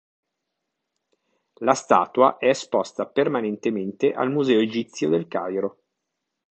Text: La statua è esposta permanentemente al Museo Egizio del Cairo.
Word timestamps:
La 1.59 1.75
statua 1.75 2.37
è 2.39 2.47
esposta 2.47 3.05
permanentemente 3.05 4.13
al 4.13 4.31
Museo 4.31 4.59
Egizio 4.59 5.09
del 5.09 5.27
Cairo. 5.27 5.83